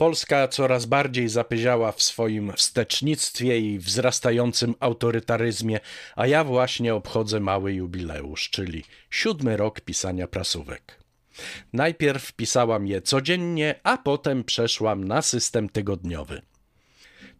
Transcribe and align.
Polska 0.00 0.48
coraz 0.48 0.86
bardziej 0.86 1.28
zapyziała 1.28 1.92
w 1.92 2.02
swoim 2.02 2.52
wstecznictwie 2.52 3.58
i 3.58 3.78
wzrastającym 3.78 4.74
autorytaryzmie, 4.80 5.80
a 6.16 6.26
ja 6.26 6.44
właśnie 6.44 6.94
obchodzę 6.94 7.40
mały 7.40 7.72
jubileusz, 7.72 8.50
czyli 8.50 8.84
siódmy 9.10 9.56
rok 9.56 9.80
pisania 9.80 10.26
prasówek. 10.26 10.98
Najpierw 11.72 12.32
pisałam 12.32 12.86
je 12.86 13.02
codziennie, 13.02 13.74
a 13.82 13.98
potem 13.98 14.44
przeszłam 14.44 15.04
na 15.04 15.22
system 15.22 15.68
tygodniowy. 15.68 16.42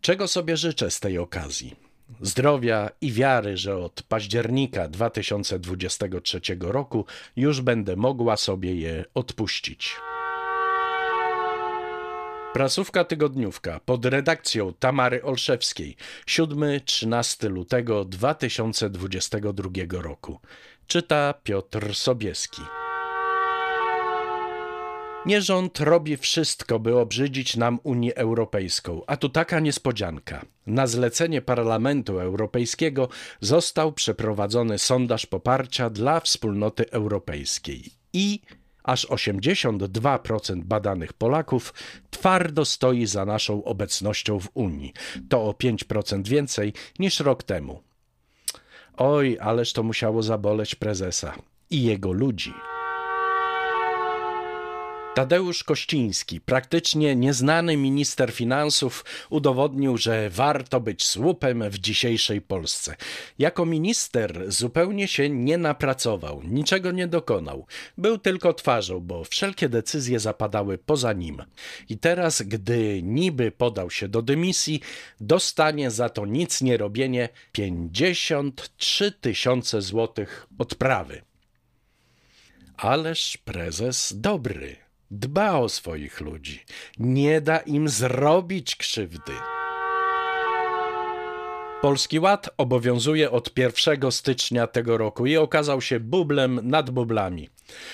Czego 0.01 0.29
sobie 0.29 0.57
życzę 0.57 0.91
z 0.91 1.01
tej 1.01 1.19
okazji? 1.19 1.77
Zdrowia 2.21 2.91
i 3.01 3.13
wiary, 3.13 3.57
że 3.57 3.77
od 3.77 4.03
października 4.03 4.89
2023 4.89 6.41
roku 6.61 7.05
już 7.37 7.61
będę 7.61 7.97
mogła 7.97 8.37
sobie 8.37 8.75
je 8.75 9.05
odpuścić. 9.15 9.97
Prasówka 12.53 13.05
tygodniówka 13.05 13.81
pod 13.85 14.05
redakcją 14.05 14.73
Tamary 14.73 15.23
Olszewskiej 15.23 15.97
7-13 16.27 17.51
lutego 17.51 18.05
2022 18.05 19.71
roku. 19.91 20.41
Czyta 20.87 21.35
Piotr 21.43 21.95
Sobieski. 21.95 22.63
Nie 25.27 25.43
rząd 25.43 25.81
robi 25.81 26.17
wszystko, 26.17 26.79
by 26.79 26.99
obrzydzić 26.99 27.57
nam 27.57 27.79
Unię 27.83 28.17
Europejską, 28.17 29.03
a 29.07 29.17
tu 29.17 29.29
taka 29.29 29.61
niespodzianka. 29.61 30.45
Na 30.67 30.87
zlecenie 30.87 31.43
Parlamentu 31.43 32.19
Europejskiego 32.19 33.09
został 33.41 33.93
przeprowadzony 33.93 34.79
sondaż 34.79 35.27
poparcia 35.27 35.91
dla 35.91 36.21
wspólnoty 36.21 36.91
europejskiej 36.91 37.85
i 38.13 38.41
aż 38.91 39.07
82% 39.07 40.65
badanych 40.65 41.13
Polaków 41.13 41.75
twardo 42.11 42.65
stoi 42.65 43.07
za 43.07 43.25
naszą 43.25 43.65
obecnością 43.65 44.41
w 44.41 44.49
Unii. 44.55 44.93
To 45.29 45.43
o 45.43 45.53
5% 45.53 46.29
więcej 46.29 46.73
niż 46.99 47.21
rok 47.21 47.43
temu. 47.43 47.83
Oj, 48.97 49.39
ależ 49.41 49.73
to 49.73 49.83
musiało 49.83 50.23
zaboleć 50.23 50.75
prezesa 50.75 51.35
i 51.71 51.83
jego 51.83 52.13
ludzi. 52.13 52.53
Tadeusz 55.15 55.65
Kościński, 55.65 56.41
praktycznie 56.41 57.17
nieznany 57.17 57.77
minister 57.77 58.33
finansów, 58.33 59.05
udowodnił, 59.31 59.97
że 59.97 60.31
warto 60.31 60.81
być 60.81 61.05
słupem 61.07 61.71
w 61.71 61.79
dzisiejszej 61.79 62.41
Polsce. 62.41 62.97
Jako 63.39 63.67
minister 63.67 64.53
zupełnie 64.53 65.09
się 65.09 65.31
nie 65.31 65.59
napracował, 65.59 66.43
niczego 66.43 66.91
nie 66.91 67.07
dokonał. 67.07 67.67
Był 67.99 68.19
tylko 68.19 68.55
twarzą, 68.55 69.01
bo 69.01 69.25
wszelkie 69.25 69.69
decyzje 69.69 70.21
zapadały 70.21 70.79
poza 70.79 71.13
nim. 71.13 71.43
I 71.89 71.99
teraz, 71.99 72.43
gdy 72.43 73.03
niby 73.03 73.51
podał 73.51 73.91
się 73.91 74.09
do 74.09 74.23
dymisji, 74.23 74.81
dostanie 75.21 75.91
za 75.91 76.09
to 76.09 76.27
nic 76.27 76.63
nie 76.63 76.77
robienie 76.77 77.29
53 77.53 79.13
tysiące 79.13 79.83
złotych 79.83 80.47
odprawy. 80.59 81.23
Ależ 82.77 83.37
prezes 83.37 84.15
dobry 84.17 84.90
dba 85.11 85.59
o 85.59 85.69
swoich 85.69 86.21
ludzi, 86.21 86.65
nie 86.99 87.41
da 87.41 87.59
im 87.59 87.89
zrobić 87.89 88.77
krzywdy. 88.77 89.33
Polski 91.81 92.21
Ład 92.21 92.51
obowiązuje 92.57 93.31
od 93.31 93.59
1 93.59 94.13
stycznia 94.13 94.67
tego 94.67 94.99
roku 94.99 95.27
i 95.27 95.37
okazał 95.37 95.81
się 95.81 96.01
bublem 96.01 96.61
nad 96.63 96.91
bublami. 96.91 97.49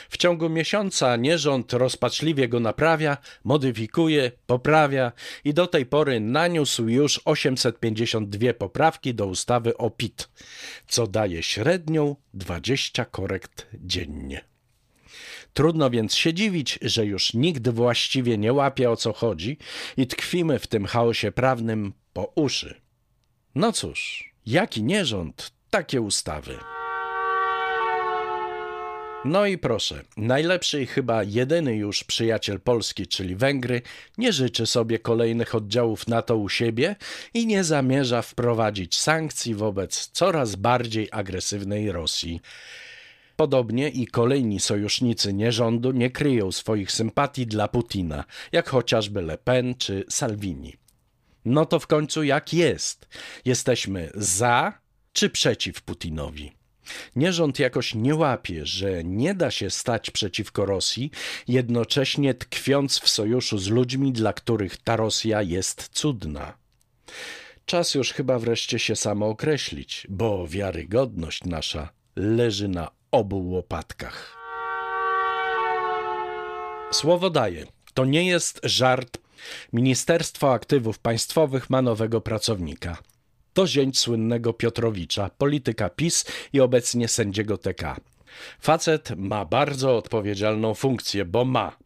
W 0.08 0.16
ciągu 0.16 0.48
miesiąca 0.48 1.16
nierząd 1.16 1.72
rozpaczliwie 1.72 2.48
go 2.48 2.60
naprawia, 2.60 3.16
modyfikuje, 3.44 4.32
poprawia 4.46 5.12
i 5.44 5.54
do 5.54 5.66
tej 5.66 5.86
pory 5.86 6.20
naniósł 6.20 6.88
już 6.88 7.20
852 7.24 8.54
poprawki 8.54 9.14
do 9.14 9.26
ustawy 9.26 9.76
o 9.76 9.90
PIT, 9.90 10.28
co 10.88 11.06
daje 11.06 11.42
średnią 11.42 12.16
20 12.34 13.04
korekt 13.04 13.66
dziennie. 13.74 14.55
Trudno 15.56 15.90
więc 15.90 16.14
się 16.14 16.34
dziwić, 16.34 16.78
że 16.82 17.06
już 17.06 17.34
nikt 17.34 17.68
właściwie 17.68 18.38
nie 18.38 18.52
łapie 18.52 18.90
o 18.90 18.96
co 18.96 19.12
chodzi 19.12 19.58
i 19.96 20.06
tkwimy 20.06 20.58
w 20.58 20.66
tym 20.66 20.86
chaosie 20.86 21.32
prawnym 21.32 21.92
po 22.12 22.32
uszy. 22.34 22.80
No 23.54 23.72
cóż, 23.72 24.30
jaki 24.46 24.82
nierząd, 24.82 25.52
takie 25.70 26.00
ustawy. 26.00 26.58
No 29.24 29.46
i 29.46 29.58
proszę, 29.58 30.02
najlepszy 30.16 30.82
i 30.82 30.86
chyba 30.86 31.22
jedyny 31.22 31.76
już 31.76 32.04
przyjaciel 32.04 32.60
Polski, 32.60 33.06
czyli 33.06 33.36
Węgry, 33.36 33.82
nie 34.18 34.32
życzy 34.32 34.66
sobie 34.66 34.98
kolejnych 34.98 35.54
oddziałów 35.54 36.08
NATO 36.08 36.36
u 36.36 36.48
siebie 36.48 36.96
i 37.34 37.46
nie 37.46 37.64
zamierza 37.64 38.22
wprowadzić 38.22 38.98
sankcji 38.98 39.54
wobec 39.54 40.08
coraz 40.12 40.56
bardziej 40.56 41.08
agresywnej 41.12 41.92
Rosji. 41.92 42.40
Podobnie 43.36 43.88
i 43.88 44.06
kolejni 44.06 44.60
sojusznicy 44.60 45.34
nierządu 45.34 45.92
nie 45.92 46.10
kryją 46.10 46.52
swoich 46.52 46.92
sympatii 46.92 47.46
dla 47.46 47.68
Putina, 47.68 48.24
jak 48.52 48.68
chociażby 48.68 49.22
Le 49.22 49.38
Pen 49.38 49.74
czy 49.74 50.04
Salvini. 50.08 50.76
No 51.44 51.66
to 51.66 51.80
w 51.80 51.86
końcu 51.86 52.24
jak 52.24 52.54
jest? 52.54 53.08
Jesteśmy 53.44 54.10
za 54.14 54.78
czy 55.12 55.30
przeciw 55.30 55.82
Putinowi? 55.82 56.52
Nierząd 57.16 57.58
jakoś 57.58 57.94
nie 57.94 58.14
łapie, 58.14 58.66
że 58.66 59.04
nie 59.04 59.34
da 59.34 59.50
się 59.50 59.70
stać 59.70 60.10
przeciwko 60.10 60.66
Rosji, 60.66 61.10
jednocześnie 61.48 62.34
tkwiąc 62.34 63.00
w 63.00 63.08
sojuszu 63.08 63.58
z 63.58 63.68
ludźmi, 63.68 64.12
dla 64.12 64.32
których 64.32 64.76
ta 64.76 64.96
Rosja 64.96 65.42
jest 65.42 65.88
cudna. 65.88 66.56
Czas 67.66 67.94
już 67.94 68.12
chyba 68.12 68.38
wreszcie 68.38 68.78
się 68.78 68.96
samo 68.96 69.28
określić, 69.28 70.06
bo 70.10 70.46
wiarygodność 70.48 71.44
nasza 71.44 71.88
leży 72.16 72.68
na 72.68 72.95
obu 73.10 73.50
łopatkach. 73.50 74.36
Słowo 76.90 77.30
daję. 77.30 77.66
To 77.94 78.04
nie 78.04 78.26
jest 78.26 78.60
żart. 78.62 79.18
Ministerstwo 79.72 80.52
Aktywów 80.52 80.98
Państwowych 80.98 81.70
ma 81.70 81.82
nowego 81.82 82.20
pracownika. 82.20 82.98
To 83.54 83.66
zięć 83.66 83.98
słynnego 83.98 84.52
Piotrowicza, 84.52 85.30
polityka 85.38 85.90
PiS 85.90 86.24
i 86.52 86.60
obecnie 86.60 87.08
sędziego 87.08 87.58
TK. 87.58 87.96
Facet 88.60 89.10
ma 89.16 89.44
bardzo 89.44 89.96
odpowiedzialną 89.96 90.74
funkcję, 90.74 91.24
bo 91.24 91.44
ma 91.44 91.76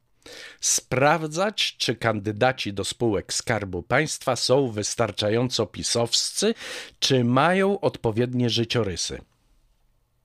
sprawdzać, 0.61 1.77
czy 1.79 1.97
kandydaci 1.97 2.73
do 2.73 2.85
spółek 2.85 3.33
Skarbu 3.33 3.83
Państwa 3.83 4.37
są 4.37 4.71
wystarczająco 4.71 5.67
pisowscy, 5.67 6.55
czy 6.99 7.25
mają 7.25 7.81
odpowiednie 7.81 8.51
życiorysy. 8.51 9.21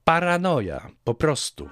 Paranoja, 0.05 0.91
po 1.03 1.13
prostu. 1.13 1.69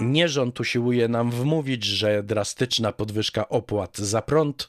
Nierząd 0.00 0.60
usiłuje 0.60 1.08
nam 1.08 1.30
wmówić, 1.30 1.84
że 1.84 2.22
drastyczna 2.22 2.92
podwyżka 2.92 3.48
opłat 3.48 3.98
za 3.98 4.22
prąd 4.22 4.68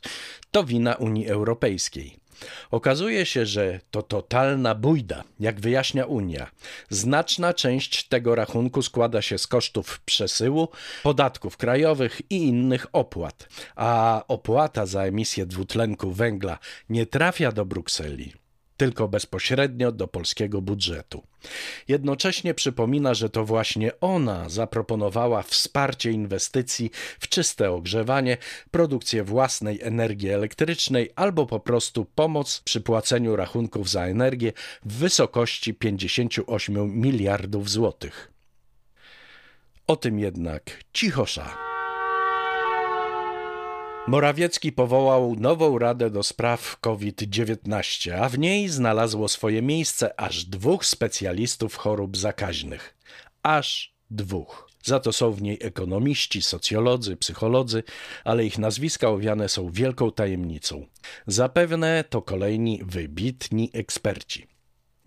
to 0.52 0.64
wina 0.64 0.96
Unii 0.96 1.28
Europejskiej. 1.28 2.20
Okazuje 2.72 3.26
się, 3.26 3.46
że 3.46 3.80
to 3.92 4.02
totalna 4.02 4.76
bójda, 4.76 5.24
jak 5.40 5.60
wyjaśnia 5.60 6.06
Unia. 6.06 6.52
Znaczna 6.90 7.54
część 7.54 8.08
tego 8.08 8.36
rachunku 8.36 8.82
składa 8.82 9.22
się 9.22 9.38
z 9.38 9.48
kosztów 9.48 10.00
przesyłu, 10.00 10.68
podatków 11.04 11.58
krajowych 11.58 12.22
i 12.30 12.36
innych 12.36 12.88
opłat, 12.94 13.50
a 13.76 14.24
opłata 14.28 14.86
za 14.86 15.02
emisję 15.02 15.46
dwutlenku 15.46 16.12
węgla 16.12 16.58
nie 16.90 17.06
trafia 17.06 17.52
do 17.52 17.66
Brukseli 17.66 18.47
tylko 18.78 19.08
bezpośrednio 19.08 19.92
do 19.92 20.08
polskiego 20.08 20.62
budżetu. 20.62 21.24
Jednocześnie 21.88 22.54
przypomina, 22.54 23.14
że 23.14 23.30
to 23.30 23.46
właśnie 23.46 24.00
ona 24.00 24.50
zaproponowała 24.50 25.42
wsparcie 25.44 26.12
inwestycji 26.12 26.92
w 27.20 27.28
czyste 27.28 27.72
ogrzewanie, 27.72 28.38
produkcję 28.72 29.24
własnej 29.24 29.82
energii 29.82 30.30
elektrycznej 30.30 31.12
albo 31.16 31.46
po 31.46 31.60
prostu 31.60 32.06
pomoc 32.06 32.62
przy 32.66 32.82
płaceniu 32.82 33.36
rachunków 33.36 33.90
za 33.90 34.06
energię 34.06 34.54
w 34.86 34.94
wysokości 34.94 35.74
58 35.74 37.02
miliardów 37.02 37.70
złotych. 37.70 38.32
O 39.88 39.96
tym 39.96 40.20
jednak 40.20 40.84
cichosza. 40.94 41.67
Morawiecki 44.08 44.72
powołał 44.72 45.36
nową 45.36 45.80
Radę 45.80 46.10
do 46.10 46.24
Spraw 46.24 46.80
COVID-19, 46.80 48.12
a 48.12 48.30
w 48.30 48.40
niej 48.40 48.70
znalazło 48.70 49.28
swoje 49.28 49.62
miejsce 49.62 50.20
aż 50.20 50.46
dwóch 50.46 50.86
specjalistów 50.86 51.76
chorób 51.76 52.18
zakaźnych. 52.18 52.98
Aż 53.44 53.94
dwóch. 54.12 54.70
Za 54.84 55.00
to 55.00 55.14
są 55.14 55.32
w 55.32 55.42
niej 55.42 55.58
ekonomiści, 55.62 56.42
socjolodzy, 56.42 57.18
psycholodzy, 57.18 57.84
ale 58.24 58.46
ich 58.46 58.58
nazwiska 58.58 59.10
owiane 59.10 59.50
są 59.50 59.72
wielką 59.72 60.12
tajemnicą. 60.12 60.86
Zapewne 61.28 62.04
to 62.10 62.22
kolejni 62.22 62.82
wybitni 62.84 63.70
eksperci. 63.74 64.57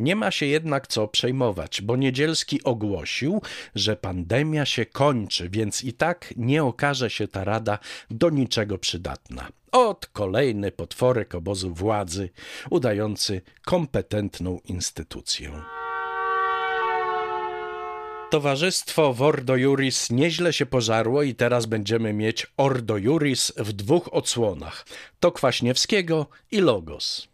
Nie 0.01 0.17
ma 0.17 0.31
się 0.31 0.47
jednak 0.47 0.87
co 0.87 1.09
przejmować, 1.09 1.83
bo 1.83 1.97
Niedzielski 1.97 2.65
ogłosił, 2.65 3.43
że 3.75 3.97
pandemia 3.97 4.67
się 4.67 4.87
kończy, 4.87 5.49
więc 5.51 5.85
i 5.85 5.93
tak 5.93 6.35
nie 6.37 6.65
okaże 6.65 7.11
się 7.11 7.29
ta 7.29 7.45
rada 7.45 7.79
do 8.11 8.31
niczego 8.31 8.79
przydatna. 8.79 9.49
Od 9.73 10.07
kolejny 10.07 10.73
potworek 10.73 11.35
obozu 11.35 11.75
władzy, 11.75 12.31
udający 12.71 13.43
kompetentną 13.65 14.61
instytucję. 14.65 15.63
Towarzystwo 18.31 19.15
Wordo 19.15 19.57
Juris 19.57 20.11
nieźle 20.11 20.53
się 20.53 20.67
pożarło 20.67 21.23
i 21.23 21.35
teraz 21.35 21.67
będziemy 21.67 22.13
mieć 22.13 22.47
Ordo 22.57 22.97
Juris 22.97 23.53
w 23.57 23.73
dwóch 23.73 24.15
odsłonach. 24.15 24.87
To 25.21 25.33
Kwaśniewskiego 25.33 26.27
i 26.51 26.61
Logos. 26.61 27.30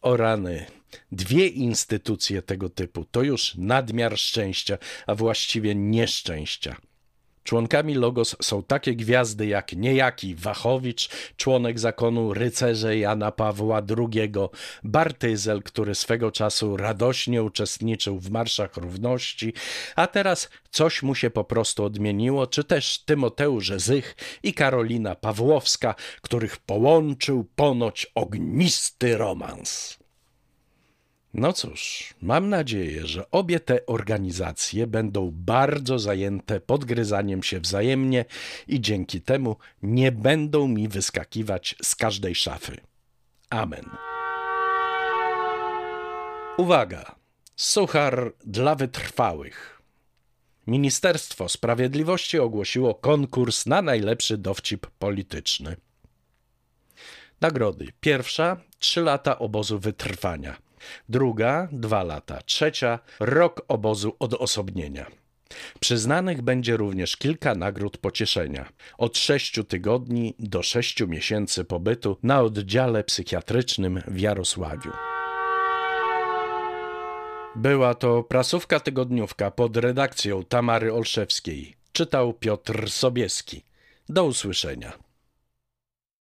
O 0.00 0.16
rany, 0.16 0.66
dwie 1.12 1.46
instytucje 1.46 2.42
tego 2.42 2.68
typu 2.68 3.04
to 3.04 3.22
już 3.22 3.54
nadmiar 3.54 4.18
szczęścia, 4.18 4.78
a 5.06 5.14
właściwie 5.14 5.74
nieszczęścia. 5.74 6.76
Członkami 7.44 7.94
Logos 7.94 8.36
są 8.42 8.62
takie 8.62 8.94
gwiazdy 8.94 9.46
jak 9.46 9.72
niejaki 9.72 10.34
Wachowicz, 10.34 11.08
członek 11.36 11.78
zakonu 11.78 12.34
rycerze 12.34 12.98
Jana 12.98 13.32
Pawła 13.32 13.82
II, 13.98 14.32
Bartyzel, 14.84 15.62
który 15.62 15.94
swego 15.94 16.32
czasu 16.32 16.76
radośnie 16.76 17.42
uczestniczył 17.42 18.18
w 18.18 18.30
marszach 18.30 18.76
równości, 18.76 19.52
a 19.96 20.06
teraz 20.06 20.48
coś 20.70 21.02
mu 21.02 21.14
się 21.14 21.30
po 21.30 21.44
prostu 21.44 21.84
odmieniło, 21.84 22.46
czy 22.46 22.64
też 22.64 22.98
Tymoteusz 22.98 23.72
Zych 23.76 24.16
i 24.42 24.54
Karolina 24.54 25.14
Pawłowska, 25.14 25.94
których 26.20 26.56
połączył 26.56 27.44
ponoć 27.56 28.06
ognisty 28.14 29.16
romans. 29.16 29.99
No 31.34 31.52
cóż, 31.52 32.14
mam 32.22 32.48
nadzieję, 32.48 33.06
że 33.06 33.30
obie 33.30 33.60
te 33.60 33.86
organizacje 33.86 34.86
będą 34.86 35.30
bardzo 35.34 35.98
zajęte 35.98 36.60
podgryzaniem 36.60 37.42
się 37.42 37.60
wzajemnie 37.60 38.24
i 38.68 38.80
dzięki 38.80 39.20
temu 39.20 39.56
nie 39.82 40.12
będą 40.12 40.68
mi 40.68 40.88
wyskakiwać 40.88 41.76
z 41.82 41.94
każdej 41.94 42.34
szafy. 42.34 42.76
Amen. 43.50 43.84
Uwaga! 46.56 47.14
Suchar 47.56 48.32
dla 48.44 48.74
wytrwałych. 48.74 49.82
Ministerstwo 50.66 51.48
Sprawiedliwości 51.48 52.38
ogłosiło 52.38 52.94
konkurs 52.94 53.66
na 53.66 53.82
najlepszy 53.82 54.38
dowcip 54.38 54.86
polityczny. 54.86 55.76
Nagrody. 57.40 57.86
Pierwsza 58.00 58.56
trzy 58.78 59.00
lata 59.00 59.38
obozu 59.38 59.78
wytrwania 59.78 60.69
druga 61.08 61.68
dwa 61.72 62.02
lata, 62.02 62.42
trzecia 62.42 62.98
rok 63.20 63.64
obozu 63.68 64.16
odosobnienia. 64.18 65.06
Przyznanych 65.80 66.42
będzie 66.42 66.76
również 66.76 67.16
kilka 67.16 67.54
nagród 67.54 67.98
pocieszenia. 67.98 68.68
Od 68.98 69.18
sześciu 69.18 69.64
tygodni 69.64 70.34
do 70.38 70.62
sześciu 70.62 71.08
miesięcy 71.08 71.64
pobytu 71.64 72.16
na 72.22 72.40
oddziale 72.40 73.04
psychiatrycznym 73.04 74.02
w 74.06 74.20
Jarosławiu. 74.20 74.90
Była 77.56 77.94
to 77.94 78.22
prasówka 78.22 78.80
tygodniówka 78.80 79.50
pod 79.50 79.76
redakcją 79.76 80.44
Tamary 80.44 80.92
Olszewskiej. 80.92 81.74
Czytał 81.92 82.32
Piotr 82.32 82.90
Sobieski. 82.90 83.64
Do 84.08 84.24
usłyszenia. 84.24 85.09